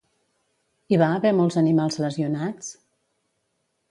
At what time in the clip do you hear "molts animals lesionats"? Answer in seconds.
1.41-2.73